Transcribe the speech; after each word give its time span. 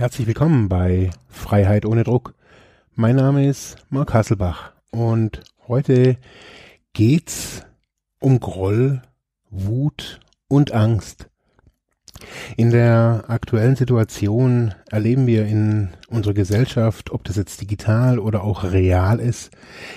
Herzlich 0.00 0.26
willkommen 0.26 0.70
bei 0.70 1.10
Freiheit 1.28 1.84
ohne 1.84 2.04
Druck. 2.04 2.32
Mein 2.94 3.16
Name 3.16 3.46
ist 3.46 3.76
Mark 3.90 4.14
Hasselbach 4.14 4.72
und 4.90 5.42
heute 5.68 6.16
geht's 6.94 7.66
um 8.18 8.40
Groll, 8.40 9.02
Wut 9.50 10.20
und 10.48 10.72
Angst. 10.72 11.28
In 12.56 12.70
der 12.70 13.24
aktuellen 13.28 13.76
Situation 13.76 14.74
erleben 14.90 15.26
wir 15.26 15.44
in 15.44 15.90
unserer 16.08 16.32
Gesellschaft, 16.32 17.10
ob 17.10 17.24
das 17.24 17.36
jetzt 17.36 17.60
digital 17.60 18.18
oder 18.18 18.42
auch 18.42 18.64
real 18.64 19.20
ist, 19.20 19.50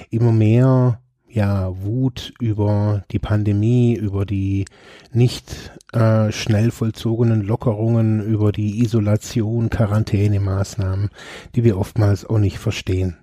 immer 0.10 0.34
mehr 0.34 1.00
ja, 1.34 1.76
Wut 1.82 2.32
über 2.40 3.04
die 3.10 3.18
Pandemie, 3.18 3.96
über 3.96 4.24
die 4.24 4.66
nicht 5.12 5.72
äh, 5.92 6.32
schnell 6.32 6.70
vollzogenen 6.70 7.42
Lockerungen, 7.42 8.24
über 8.24 8.52
die 8.52 8.84
Isolation, 8.84 9.72
Quarantänemaßnahmen, 9.72 11.10
die 11.56 11.64
wir 11.64 11.80
oftmals 11.80 12.24
auch 12.24 12.38
nicht 12.38 12.60
verstehen. 12.60 13.18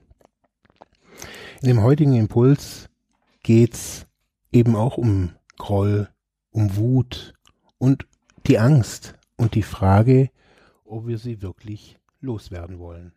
In 1.63 1.69
dem 1.69 1.83
heutigen 1.83 2.15
Impuls 2.15 2.89
geht's 3.45 4.07
eben 4.51 4.75
auch 4.75 4.97
um 4.97 5.31
Groll, 5.57 6.09
um 6.51 6.77
Wut 6.77 7.35
und 7.79 8.07
die 8.49 8.59
Angst 8.59 9.15
und 9.37 9.55
die 9.55 9.63
Frage, 9.63 10.31
ob 10.85 11.07
wir 11.07 11.19
sie 11.19 11.43
wirklich 11.43 11.97
loswerden 12.21 12.81
wollen. 12.81 13.13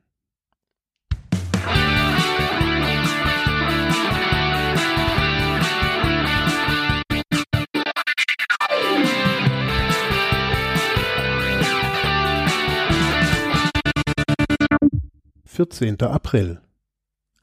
14. 15.56 16.02
April. 16.02 16.62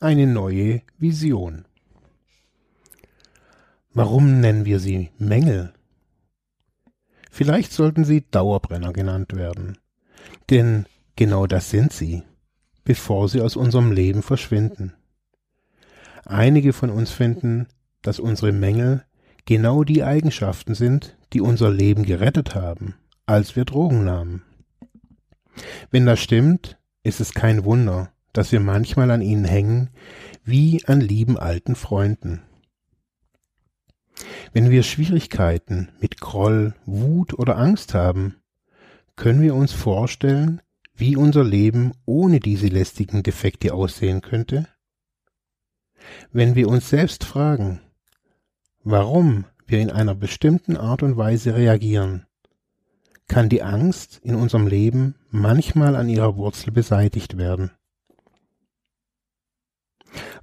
Eine 0.00 0.27
neue 0.27 0.83
Vision. 0.98 1.64
Warum 3.94 4.41
nennen 4.41 4.64
wir 4.64 4.80
sie 4.80 5.11
Mängel? 5.19 5.72
Vielleicht 7.31 7.70
sollten 7.70 8.03
sie 8.03 8.25
Dauerbrenner 8.28 8.92
genannt 8.92 9.36
werden. 9.36 9.78
Denn 10.50 10.86
genau 11.14 11.47
das 11.47 11.70
sind 11.70 11.92
sie, 11.92 12.25
bevor 12.83 13.28
sie 13.28 13.42
aus 13.42 13.55
unserem 13.55 13.92
Leben 13.92 14.25
verschwinden. 14.25 14.92
Einige 16.25 16.72
von 16.72 16.91
uns 16.91 17.12
finden, 17.12 17.69
dass 18.03 18.19
unsere 18.19 18.50
Mängel 18.50 19.05
genau 19.44 19.84
die 19.84 20.03
Eigenschaften 20.03 20.75
sind, 20.75 21.16
die 21.33 21.41
unser 21.41 21.70
Leben 21.70 22.03
gerettet 22.03 22.56
haben, 22.56 22.97
als 23.27 23.55
wir 23.55 23.64
Drogen 23.64 24.05
nahmen. 24.05 24.42
Wenn 25.92 26.06
das 26.06 26.19
stimmt, 26.19 26.77
ist 27.03 27.20
es 27.20 27.33
kein 27.33 27.65
Wunder, 27.65 28.12
dass 28.33 28.53
wir 28.53 28.61
manchmal 28.61 29.11
an 29.11 29.23
ihnen 29.23 29.45
hängen, 29.45 29.91
wie 30.45 30.84
an 30.87 31.01
lieben 31.01 31.39
alten 31.39 31.75
Freunden. 31.75 32.43
Wenn 34.53 34.70
wir 34.70 34.83
Schwierigkeiten 34.83 35.91
mit 36.01 36.21
Groll, 36.21 36.75
Wut 36.84 37.34
oder 37.39 37.56
Angst 37.56 37.95
haben, 37.95 38.37
können 39.17 39.43
wir 39.43 39.55
uns 39.55 39.73
vorstellen, 39.73 40.61
wie 40.95 41.17
unser 41.17 41.45
Leben 41.45 41.93
ohne 42.05 42.41
diese 42.41 42.69
lästigen 42.69 43.23
Defekte 43.23 43.73
aussehen 43.73 44.21
könnte? 44.21 44.69
Wenn 46.33 46.55
wir 46.55 46.69
uns 46.69 46.91
selbst 46.91 47.25
fragen, 47.25 47.81
warum 48.83 49.45
wir 49.67 49.81
in 49.81 49.91
einer 49.91 50.15
bestimmten 50.15 50.77
Art 50.77 51.03
und 51.03 51.17
Weise 51.17 51.55
reagieren, 51.55 52.27
kann 53.31 53.48
die 53.48 53.62
Angst 53.62 54.19
in 54.25 54.34
unserem 54.34 54.67
Leben 54.67 55.14
manchmal 55.31 55.95
an 55.95 56.09
ihrer 56.09 56.34
Wurzel 56.34 56.73
beseitigt 56.73 57.39
werden. 57.39 57.70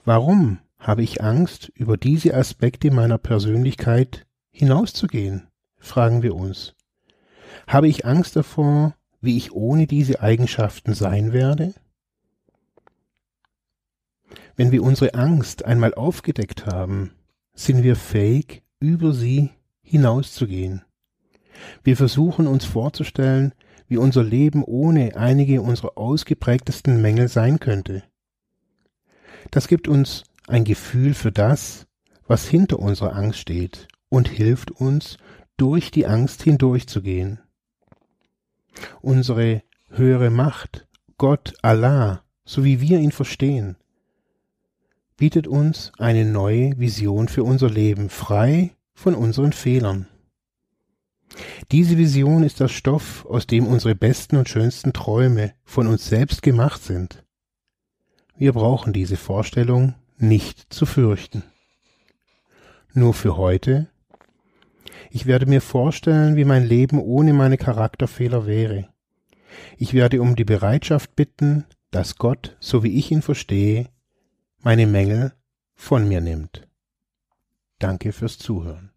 Warum 0.06 0.60
habe 0.80 1.04
ich 1.04 1.22
Angst, 1.22 1.68
über 1.76 1.98
diese 1.98 2.34
Aspekte 2.34 2.90
meiner 2.90 3.18
Persönlichkeit 3.18 4.26
hinauszugehen? 4.52 5.48
fragen 5.80 6.24
wir 6.24 6.34
uns. 6.34 6.76
Habe 7.68 7.90
ich 7.90 8.06
Angst 8.06 8.38
davor, 8.38 8.96
wie 9.20 9.36
ich 9.36 9.52
ohne 9.52 9.86
diese 9.86 10.22
Eigenschaften 10.22 10.94
sein 10.94 11.34
werde? 11.34 11.74
Wenn 14.56 14.72
wir 14.72 14.82
unsere 14.82 15.14
Angst 15.14 15.66
einmal 15.66 15.94
aufgedeckt 15.94 16.66
haben, 16.68 17.12
sind 17.54 17.84
wir 17.84 17.98
fähig, 17.98 18.64
über 18.80 19.12
sie 19.12 19.50
hinauszugehen. 19.82 20.87
Wir 21.84 21.98
versuchen 21.98 22.48
uns 22.48 22.66
vorzustellen, 22.66 23.54
wie 23.88 23.98
unser 23.98 24.24
Leben 24.24 24.64
ohne 24.64 25.16
einige 25.16 25.62
unserer 25.62 25.98
ausgeprägtesten 25.98 27.02
Mängel 27.02 27.28
sein 27.28 27.60
könnte. 27.60 28.04
Das 29.52 29.68
gibt 29.68 29.88
uns 29.88 30.24
ein 30.48 30.64
Gefühl 30.66 31.14
für 31.14 31.32
das, 31.32 31.88
was 32.28 32.48
hinter 32.48 32.80
unserer 32.80 33.16
Angst 33.16 33.40
steht 33.40 33.88
und 34.10 34.28
hilft 34.28 34.72
uns, 34.72 35.18
durch 35.58 35.90
die 35.90 36.06
Angst 36.06 36.44
hindurchzugehen. 36.44 37.40
Unsere 39.02 39.64
höhere 39.90 40.30
Macht, 40.30 40.88
Gott, 41.18 41.56
Allah, 41.64 42.24
so 42.46 42.64
wie 42.64 42.80
wir 42.80 43.00
ihn 43.00 43.12
verstehen, 43.12 43.76
bietet 45.18 45.48
uns 45.48 45.92
eine 45.98 46.26
neue 46.26 46.78
Vision 46.78 47.28
für 47.28 47.44
unser 47.44 47.72
Leben, 47.72 48.10
frei 48.10 48.76
von 48.94 49.16
unseren 49.16 49.52
Fehlern. 49.52 50.08
Diese 51.72 51.98
Vision 51.98 52.44
ist 52.44 52.62
das 52.62 52.72
Stoff, 52.72 53.26
aus 53.26 53.46
dem 53.46 53.68
unsere 53.68 53.94
besten 53.94 54.38
und 54.38 54.48
schönsten 54.48 54.94
Träume 54.94 55.54
von 55.66 55.88
uns 55.88 56.08
selbst 56.08 56.42
gemacht 56.42 56.82
sind. 56.82 57.26
Wir 58.38 58.54
brauchen 58.54 58.94
diese 58.94 59.18
Vorstellung 59.18 59.96
nicht 60.18 60.74
zu 60.74 60.86
fürchten. 60.86 61.44
Nur 62.94 63.14
für 63.14 63.36
heute. 63.36 63.90
Ich 65.12 65.26
werde 65.26 65.46
mir 65.46 65.60
vorstellen, 65.60 66.38
wie 66.38 66.46
mein 66.46 66.66
Leben 66.66 67.00
ohne 67.00 67.34
meine 67.34 67.58
Charakterfehler 67.58 68.46
wäre. 68.46 68.88
Ich 69.78 69.94
werde 69.94 70.22
um 70.22 70.38
die 70.38 70.46
Bereitschaft 70.46 71.18
bitten, 71.18 71.66
dass 71.92 72.16
Gott, 72.16 72.56
so 72.62 72.82
wie 72.84 72.98
ich 72.98 73.12
ihn 73.12 73.22
verstehe, 73.22 73.90
meine 74.60 74.88
Mängel 74.88 75.34
von 75.76 76.08
mir 76.08 76.22
nimmt. 76.22 76.66
Danke 77.80 78.14
fürs 78.14 78.38
Zuhören. 78.38 78.92